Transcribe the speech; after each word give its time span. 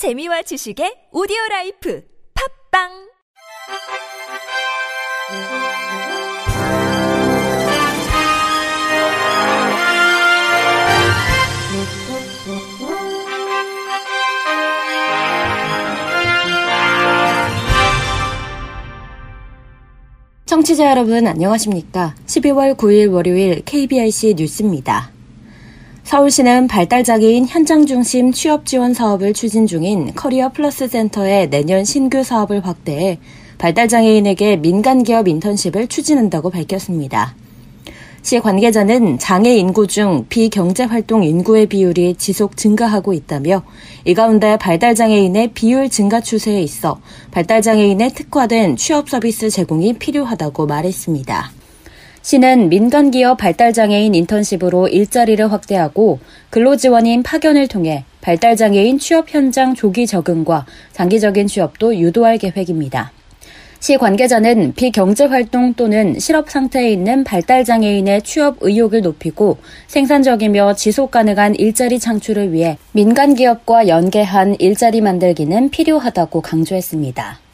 재미와 0.00 0.40
지식의 0.40 1.12
오디오 1.12 1.36
라이프 1.50 2.02
팝빵 2.72 2.88
청취자 20.46 20.88
여러분 20.88 21.26
안녕하십니까? 21.26 22.14
12월 22.24 22.74
9일 22.74 23.12
월요일 23.12 23.60
KBRC 23.66 24.36
뉴스입니다. 24.38 25.19
서울시는 26.10 26.66
발달장애인 26.66 27.46
현장 27.46 27.86
중심 27.86 28.32
취업 28.32 28.66
지원 28.66 28.94
사업을 28.94 29.32
추진 29.32 29.68
중인 29.68 30.12
커리어 30.16 30.48
플러스 30.48 30.88
센터의 30.88 31.50
내년 31.50 31.84
신규 31.84 32.24
사업을 32.24 32.66
확대해 32.66 33.20
발달장애인에게 33.58 34.56
민간 34.56 35.04
기업 35.04 35.28
인턴십을 35.28 35.86
추진한다고 35.86 36.50
밝혔습니다. 36.50 37.36
시 38.22 38.40
관계자는 38.40 39.20
장애 39.20 39.54
인구 39.54 39.86
중 39.86 40.26
비경제 40.28 40.82
활동 40.82 41.22
인구의 41.22 41.66
비율이 41.66 42.16
지속 42.18 42.56
증가하고 42.56 43.12
있다며 43.12 43.62
이 44.04 44.12
가운데 44.12 44.56
발달장애인의 44.56 45.52
비율 45.54 45.88
증가 45.88 46.20
추세에 46.20 46.60
있어 46.60 47.00
발달장애인에 47.30 48.08
특화된 48.14 48.74
취업 48.74 49.08
서비스 49.08 49.48
제공이 49.48 49.92
필요하다고 49.92 50.66
말했습니다. 50.66 51.59
시는 52.22 52.68
민간기업 52.68 53.38
발달장애인 53.38 54.14
인턴십으로 54.14 54.88
일자리를 54.88 55.50
확대하고 55.50 56.18
근로지원인 56.50 57.22
파견을 57.22 57.66
통해 57.68 58.04
발달장애인 58.20 58.98
취업 58.98 59.32
현장 59.32 59.74
조기 59.74 60.06
적응과 60.06 60.66
장기적인 60.92 61.46
취업도 61.46 61.96
유도할 61.96 62.36
계획입니다. 62.36 63.12
시 63.82 63.96
관계자는 63.96 64.74
비경제활동 64.74 65.72
또는 65.72 66.18
실업 66.18 66.50
상태에 66.50 66.92
있는 66.92 67.24
발달장애인의 67.24 68.20
취업 68.20 68.58
의욕을 68.60 69.00
높이고 69.00 69.56
생산적이며 69.86 70.74
지속 70.74 71.10
가능한 71.10 71.54
일자리 71.54 71.98
창출을 71.98 72.52
위해 72.52 72.76
민간기업과 72.92 73.88
연계한 73.88 74.56
일자리 74.58 75.00
만들기는 75.00 75.70
필요하다고 75.70 76.42
강조했습니다. 76.42 77.49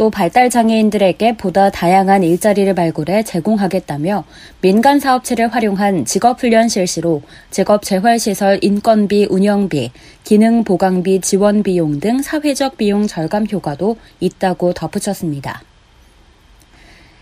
또 0.00 0.08
발달 0.08 0.48
장애인들에게 0.48 1.36
보다 1.36 1.68
다양한 1.68 2.22
일자리를 2.22 2.74
발굴해 2.74 3.22
제공하겠다며 3.22 4.24
민간 4.62 4.98
사업체를 4.98 5.48
활용한 5.48 6.06
직업 6.06 6.40
훈련 6.40 6.70
실시로 6.70 7.20
직업 7.50 7.82
재활 7.82 8.18
시설 8.18 8.58
인건비 8.62 9.26
운영비, 9.28 9.90
기능 10.24 10.64
보강비 10.64 11.20
지원 11.20 11.62
비용 11.62 12.00
등 12.00 12.22
사회적 12.22 12.78
비용 12.78 13.06
절감 13.06 13.44
효과도 13.52 13.98
있다고 14.20 14.72
덧붙였습니다. 14.72 15.60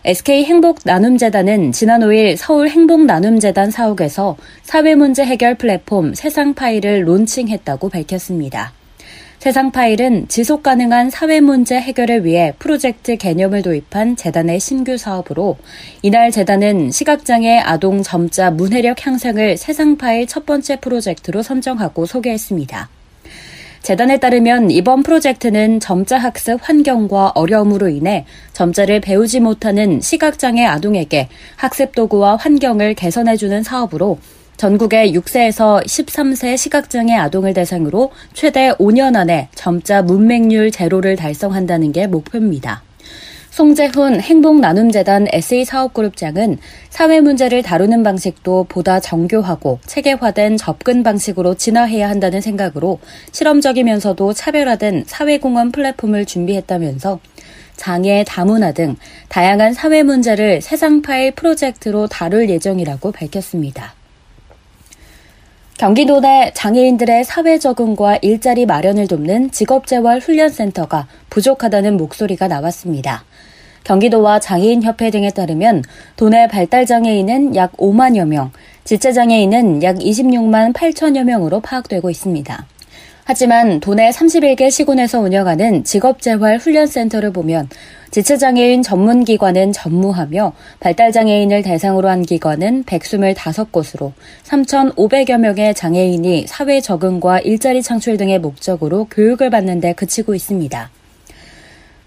SK 0.05 0.45
행복 0.45 0.79
나눔 0.85 1.19
재단은 1.19 1.73
지난 1.73 2.03
5일 2.03 2.37
서울 2.37 2.69
행복 2.69 3.07
나눔 3.07 3.41
재단 3.41 3.73
사옥에서 3.73 4.37
사회 4.63 4.95
문제 4.95 5.25
해결 5.25 5.57
플랫폼 5.57 6.15
세상 6.15 6.55
파일을 6.55 7.09
론칭했다고 7.09 7.89
밝혔습니다. 7.89 8.78
세상 9.39 9.71
파일은 9.71 10.27
지속 10.27 10.65
가능한 10.65 11.11
사회 11.11 11.39
문제 11.41 11.81
해결을 11.81 12.25
위해 12.25 12.53
프로젝트 12.59 13.17
개념을 13.17 13.63
도입한 13.63 14.17
재단의 14.17 14.59
신규 14.59 14.99
사업으로 14.99 15.57
이날 16.03 16.33
재단은 16.33 16.91
시각장애 16.91 17.61
아동 17.61 18.03
점자 18.03 18.51
문해력 18.51 19.07
향상을 19.07 19.57
세상 19.57 19.97
파일 19.97 20.27
첫 20.27 20.45
번째 20.45 20.81
프로젝트로 20.81 21.45
선정하고 21.45 22.05
소개했습니다. 22.05 22.89
재단에 23.83 24.19
따르면 24.19 24.73
이번 24.73 25.05
프로젝트는 25.05 25.79
점자 25.79 26.19
학습 26.19 26.59
환경과 26.61 27.31
어려움으로 27.37 27.89
인해 27.91 28.27
점자를 28.53 29.01
배우지 29.01 29.39
못하는 29.39 30.01
시각장애 30.01 30.67
아동에게 30.67 31.29
학습 31.55 31.95
도구와 31.95 32.35
환경을 32.35 32.95
개선해주는 32.95 33.63
사업으로 33.63 34.19
전국의 34.59 35.15
6세에서 35.15 35.87
13세 35.87 36.57
시각장애 36.57 37.15
아동을 37.15 37.55
대상으로 37.55 38.11
최대 38.35 38.73
5년 38.73 39.15
안에 39.15 39.49
점자 39.55 40.03
문맹률 40.03 40.73
제로를 40.73 41.15
달성한다는 41.15 41.93
게 41.93 42.09
목표입니다. 42.09 42.83
송재훈 43.51 44.21
행복나눔재단 44.21 45.29
SA 45.33 45.65
사업그룹장은 45.65 46.59
사회 46.91 47.21
문제를 47.21 47.63
다루는 47.63 48.03
방식도 48.03 48.67
보다 48.69 48.99
정교하고 48.99 49.79
체계화된 49.87 50.57
접근 50.57 51.05
방식으로 51.05 51.55
진화해야 51.55 52.09
한다는 52.09 52.41
생각으로 52.41 52.99
실험적이면서도 53.31 54.33
차별화된 54.33 55.05
사회공헌 55.07 55.71
플랫폼을 55.71 56.27
준비했다면서 56.27 57.21
장애 57.77 58.25
다문화 58.27 58.73
등 58.73 58.97
다양한 59.29 59.73
사회 59.73 60.03
문제를 60.03 60.63
세상 60.63 61.01
파일 61.01 61.31
프로젝트로 61.31 62.09
다룰 62.09 62.51
예정이라고 62.51 63.13
밝혔습니다. 63.13 63.95
경기도 65.79 66.19
내 66.19 66.51
장애인들의 66.55 67.23
사회 67.23 67.57
적응과 67.57 68.19
일자리 68.21 68.67
마련을 68.67 69.07
돕는 69.07 69.53
직업재활 69.53 70.19
훈련센터가 70.19 71.07
부족하다는 71.31 71.97
목소리가 71.97 72.49
나왔습니다. 72.49 73.23
경기도와 73.85 74.41
장애인협회 74.41 75.13
등에 75.13 75.31
따르면 75.31 75.85
도내 76.17 76.49
발달장애인은 76.49 77.55
약 77.55 77.77
5만여 77.77 78.27
명, 78.27 78.51
지체장애인은 78.83 79.85
약 79.85 79.99
26만 79.99 80.73
8천여 80.73 81.23
명으로 81.23 81.61
파악되고 81.61 82.11
있습니다. 82.11 82.67
하지만 83.31 83.79
도내 83.81 84.09
31개 84.09 84.71
시군에서 84.71 85.21
운영하는 85.21 85.85
직업재활훈련센터를 85.85 87.31
보면 87.31 87.69
지체장애인 88.11 88.83
전문기관은 88.83 89.73
전무하며 89.73 90.55
발달장애인을 90.81 91.61
대상으로 91.61 92.09
한 92.09 92.23
기관은 92.23 92.85
125곳으로 92.85 94.13
3,500여 94.45 95.39
명의 95.41 95.75
장애인이 95.75 96.47
사회 96.47 96.81
적응과 96.81 97.41
일자리 97.41 97.83
창출 97.83 98.17
등의 98.17 98.39
목적으로 98.39 99.07
교육을 99.11 99.51
받는 99.51 99.81
데 99.81 99.93
그치고 99.93 100.35
있습니다. 100.35 100.91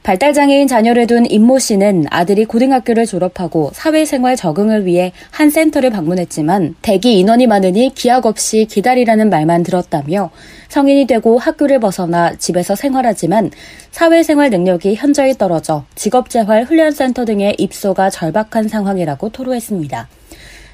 발달장애인 0.04 0.68
자녀를 0.68 1.06
둔 1.06 1.30
임모 1.30 1.60
씨는 1.60 2.06
아들이 2.10 2.46
고등학교를 2.46 3.06
졸업하고 3.06 3.70
사회생활 3.74 4.36
적응을 4.36 4.88
위해 4.88 5.12
한 5.30 5.52
센터를 5.52 5.92
방문했지만 5.92 6.74
대기 6.82 7.20
인원이 7.20 7.46
많으니 7.46 7.92
기약 7.94 8.26
없이 8.26 8.66
기다리라는 8.66 9.30
말만 9.30 9.62
들었다며 9.62 10.32
성인이 10.70 11.06
되고 11.06 11.38
학교를 11.38 11.80
벗어나 11.80 12.36
집에서 12.36 12.76
생활하지만 12.76 13.52
사회생활 13.92 14.50
능력이 14.50 14.96
현저히 14.96 15.36
떨어져 15.38 15.86
직업재활 15.94 16.64
훈련센터 16.64 17.26
등의 17.26 17.56
입소가 17.60 18.10
절박한 18.10 18.70
상황이라고 18.70 19.30
토로했습니다. 19.30 20.08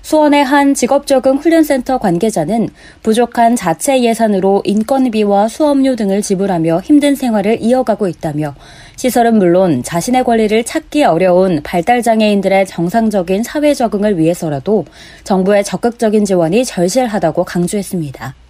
수원의 0.08 0.46
한 0.46 0.74
직업적응 0.74 1.36
훈련센터 1.36 1.98
관계자는 1.98 2.70
부족한 3.04 3.58
자체 3.58 4.02
예산으로 4.02 4.62
인건비와 4.64 5.50
수업료 5.50 5.98
등을 5.98 6.22
지불하며 6.22 6.80
힘든 6.80 7.14
생활을 7.14 7.62
이어가고 7.62 8.08
있다며 8.08 8.56
시설은 8.96 9.38
물론 9.38 9.84
자신의 9.84 10.24
권리를 10.24 10.64
찾기 10.64 11.04
어려운 11.04 11.62
발달장애인들의 11.62 12.68
정상적인 12.68 13.44
사회 13.44 13.74
적응을 13.74 14.18
위해서라도 14.18 14.86
정부의 15.26 15.66
적극적인 15.66 16.24
지원이 16.24 16.64
절실하다고 16.64 17.44
강조했습니다. 17.44 18.47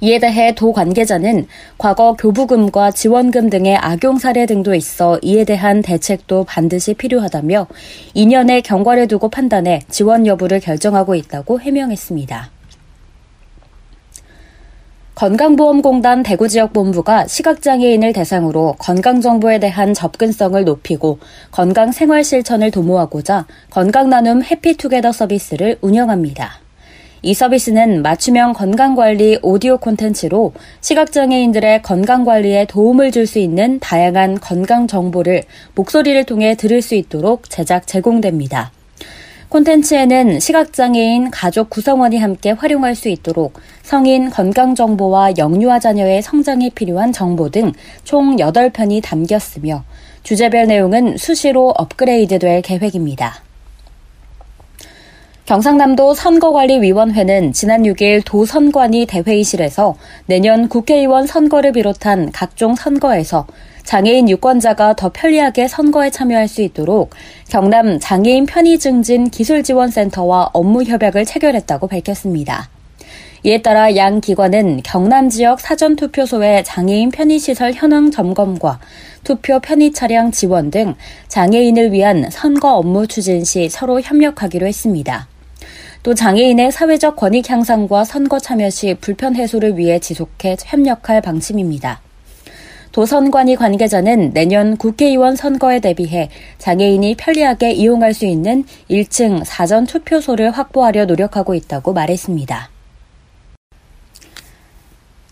이에 0.00 0.18
대해 0.18 0.54
도 0.54 0.72
관계자는 0.72 1.46
과거 1.78 2.14
교부금과 2.14 2.90
지원금 2.90 3.50
등의 3.50 3.76
악용 3.76 4.18
사례 4.18 4.46
등도 4.46 4.74
있어 4.74 5.18
이에 5.22 5.44
대한 5.44 5.82
대책도 5.82 6.44
반드시 6.44 6.94
필요하다며 6.94 7.66
2년의 8.16 8.62
경과를 8.62 9.08
두고 9.08 9.28
판단해 9.28 9.80
지원 9.88 10.26
여부를 10.26 10.60
결정하고 10.60 11.14
있다고 11.14 11.60
해명했습니다. 11.60 12.50
건강보험공단 15.20 16.22
대구지역본부가 16.22 17.26
시각장애인을 17.26 18.14
대상으로 18.14 18.76
건강정보에 18.78 19.58
대한 19.58 19.92
접근성을 19.92 20.64
높이고 20.64 21.18
건강생활 21.50 22.24
실천을 22.24 22.70
도모하고자 22.70 23.46
건강나눔 23.68 24.42
해피투게더 24.42 25.12
서비스를 25.12 25.76
운영합니다. 25.82 26.69
이 27.22 27.34
서비스는 27.34 28.00
맞춤형 28.02 28.54
건강관리 28.54 29.40
오디오 29.42 29.76
콘텐츠로 29.76 30.54
시각장애인들의 30.80 31.82
건강관리에 31.82 32.64
도움을 32.64 33.10
줄 33.12 33.26
수 33.26 33.38
있는 33.38 33.78
다양한 33.78 34.40
건강 34.40 34.86
정보를 34.88 35.42
목소리를 35.74 36.24
통해 36.24 36.54
들을 36.56 36.80
수 36.80 36.94
있도록 36.94 37.50
제작 37.50 37.86
제공됩니다. 37.86 38.72
콘텐츠에는 39.50 40.40
시각장애인 40.40 41.30
가족 41.30 41.68
구성원이 41.70 42.16
함께 42.18 42.52
활용할 42.52 42.94
수 42.94 43.08
있도록 43.08 43.52
성인 43.82 44.30
건강정보와 44.30 45.36
영유아 45.36 45.78
자녀의 45.78 46.22
성장에 46.22 46.70
필요한 46.74 47.12
정보 47.12 47.50
등 47.50 47.72
총 48.04 48.36
8편이 48.36 49.02
담겼으며 49.02 49.84
주제별 50.22 50.66
내용은 50.68 51.18
수시로 51.18 51.74
업그레이드 51.76 52.38
될 52.38 52.62
계획입니다. 52.62 53.42
경상남도 55.50 56.14
선거관리위원회는 56.14 57.52
지난 57.52 57.82
6일 57.82 58.22
도선관위 58.24 59.06
대회의실에서 59.06 59.96
내년 60.26 60.68
국회의원 60.68 61.26
선거를 61.26 61.72
비롯한 61.72 62.30
각종 62.30 62.76
선거에서 62.76 63.48
장애인 63.82 64.28
유권자가 64.28 64.94
더 64.94 65.10
편리하게 65.12 65.66
선거에 65.66 66.10
참여할 66.10 66.46
수 66.46 66.62
있도록 66.62 67.10
경남 67.48 67.98
장애인 67.98 68.46
편의 68.46 68.78
증진 68.78 69.28
기술지원센터와 69.28 70.50
업무 70.52 70.84
협약을 70.84 71.24
체결했다고 71.24 71.88
밝혔습니다. 71.88 72.68
이에 73.42 73.60
따라 73.60 73.96
양 73.96 74.20
기관은 74.20 74.82
경남 74.84 75.30
지역 75.30 75.60
사전투표소의 75.60 76.62
장애인 76.62 77.10
편의시설 77.10 77.72
현황 77.72 78.12
점검과 78.12 78.78
투표 79.24 79.58
편의 79.58 79.90
차량 79.90 80.30
지원 80.30 80.70
등 80.70 80.94
장애인을 81.26 81.90
위한 81.90 82.30
선거 82.30 82.76
업무 82.76 83.08
추진 83.08 83.42
시 83.42 83.68
서로 83.68 84.00
협력하기로 84.00 84.64
했습니다. 84.64 85.29
또 86.02 86.14
장애인의 86.14 86.72
사회적 86.72 87.16
권익 87.16 87.50
향상과 87.50 88.04
선거 88.04 88.38
참여 88.38 88.70
시 88.70 88.94
불편 88.94 89.36
해소를 89.36 89.76
위해 89.76 89.98
지속해 89.98 90.56
협력할 90.64 91.20
방침입니다. 91.20 92.00
도선관위 92.92 93.56
관계자는 93.56 94.32
내년 94.32 94.76
국회의원 94.76 95.36
선거에 95.36 95.78
대비해 95.78 96.28
장애인이 96.58 97.16
편리하게 97.16 97.72
이용할 97.72 98.14
수 98.14 98.24
있는 98.24 98.64
1층 98.90 99.44
사전 99.44 99.86
투표소를 99.86 100.50
확보하려 100.50 101.04
노력하고 101.04 101.54
있다고 101.54 101.92
말했습니다. 101.92 102.70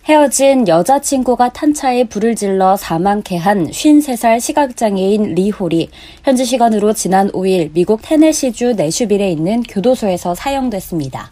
헤어진 0.08 0.66
여자친구가 0.66 1.50
탄 1.50 1.74
차에 1.74 2.04
불을 2.04 2.34
질러 2.34 2.78
사망케 2.78 3.36
한 3.36 3.68
53살 3.68 4.40
시각장애인 4.40 5.34
리홀이 5.34 5.90
현지 6.24 6.46
시간으로 6.46 6.94
지난 6.94 7.30
5일 7.32 7.72
미국 7.74 8.00
테네시주 8.00 8.72
내슈빌에 8.72 9.30
있는 9.30 9.62
교도소에서 9.64 10.34
사형됐습니다. 10.34 11.30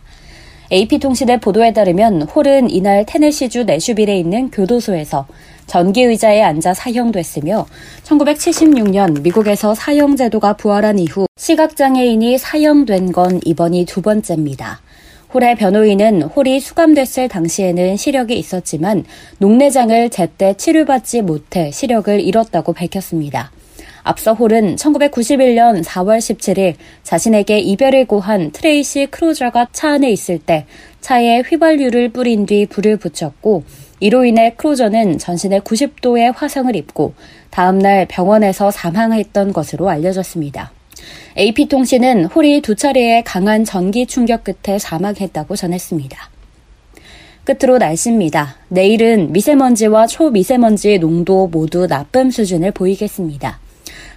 AP통신의 0.70 1.40
보도에 1.40 1.72
따르면 1.72 2.24
홀은 2.24 2.68
이날 2.68 3.06
테네시주 3.06 3.64
내슈빌에 3.64 4.18
있는 4.18 4.50
교도소에서 4.50 5.26
전기의자에 5.66 6.42
앉아 6.42 6.74
사형됐으며 6.74 7.66
1976년 8.04 9.22
미국에서 9.22 9.74
사형제도가 9.74 10.58
부활한 10.58 10.98
이후 10.98 11.26
시각장애인이 11.38 12.36
사형된 12.36 13.12
건 13.12 13.40
이번이 13.42 13.86
두 13.86 14.02
번째입니다. 14.02 14.82
홀의 15.34 15.56
변호인은 15.56 16.22
홀이 16.22 16.60
수감됐을 16.60 17.28
당시에는 17.28 17.96
시력이 17.96 18.38
있었지만 18.38 19.04
녹내장을 19.38 20.10
제때 20.10 20.54
치료받지 20.54 21.22
못해 21.22 21.70
시력을 21.72 22.20
잃었다고 22.20 22.72
밝혔습니다. 22.72 23.50
앞서 24.04 24.34
홀은 24.34 24.76
1991년 24.76 25.82
4월 25.82 26.18
17일 26.18 26.74
자신에게 27.02 27.58
이별을 27.58 28.06
고한 28.06 28.52
트레이시 28.52 29.06
크루저가 29.10 29.68
차 29.72 29.90
안에 29.90 30.10
있을 30.12 30.38
때 30.38 30.64
차에 31.00 31.40
휘발유를 31.40 32.10
뿌린 32.10 32.46
뒤 32.46 32.66
불을 32.66 32.98
붙였고 32.98 33.64
이로 33.98 34.24
인해 34.24 34.54
크루저는 34.56 35.18
전신에 35.18 35.58
90도의 35.58 36.34
화상을 36.36 36.74
입고 36.76 37.14
다음날 37.50 38.06
병원에서 38.06 38.70
사망했던 38.70 39.52
것으로 39.52 39.88
알려졌습니다. 39.88 40.75
AP통신은 41.36 42.26
홀이 42.26 42.62
두 42.62 42.74
차례의 42.74 43.24
강한 43.24 43.64
전기 43.64 44.06
충격 44.06 44.44
끝에 44.44 44.78
사망했다고 44.78 45.56
전했습니다. 45.56 46.30
끝으로 47.44 47.78
날씨입니다. 47.78 48.56
내일은 48.68 49.32
미세먼지와 49.32 50.08
초미세먼지의 50.08 50.98
농도 50.98 51.46
모두 51.46 51.86
나쁨 51.86 52.30
수준을 52.30 52.72
보이겠습니다. 52.72 53.60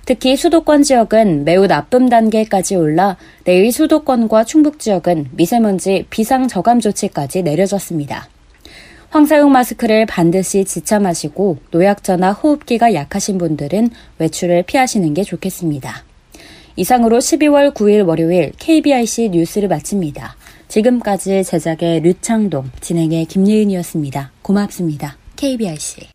특히 0.06 0.36
수도권 0.36 0.82
지역은 0.82 1.44
매우 1.46 1.68
나쁨 1.68 2.10
단계까지 2.10 2.76
올라 2.76 3.18
내일 3.44 3.72
수도권과 3.72 4.46
충북 4.46 4.80
지역은 4.80 5.28
미세먼지 5.34 6.08
비상 6.10 6.48
저감 6.48 6.80
조치까지 6.80 7.44
내려졌습니다. 7.44 8.28
황사용 9.12 9.52
마스크를 9.52 10.08
반드시 10.08 10.66
지참하시고 10.66 11.58
노약자나 11.70 12.32
호흡기가 12.32 12.96
약하신 12.96 13.38
분들은 13.38 13.92
외출을 14.18 14.64
피하시는 14.64 15.14
게 15.14 15.24
좋겠습니다. 15.24 16.09
이상으로 16.80 17.18
12월 17.18 17.74
9일 17.74 18.08
월요일 18.08 18.54
KBIC 18.58 19.32
뉴스를 19.34 19.68
마칩니다. 19.68 20.38
지금까지 20.70 21.44
제작의 21.44 22.00
류창동, 22.00 22.72
진행의 22.80 23.26
김예은이었습니다. 23.26 24.32
고맙습니다. 24.42 25.18
KBIC. 25.36 26.08